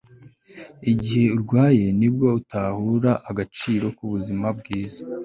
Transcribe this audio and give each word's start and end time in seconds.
igihe 0.91 1.23
urwaye 1.35 1.85
ni 1.99 2.09
bwo 2.13 2.27
utahura 2.39 3.11
agaciro 3.29 3.85
k'ubuzima 3.97 4.47
bwiza 4.57 5.01